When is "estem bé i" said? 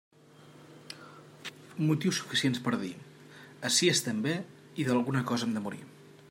3.97-4.89